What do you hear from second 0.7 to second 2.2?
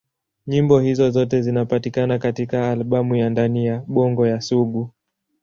hizo zote zinapatikana